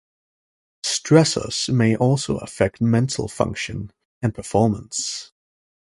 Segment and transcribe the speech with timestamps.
[0.83, 3.91] Stressors may also affect mental function
[4.23, 5.31] and performance.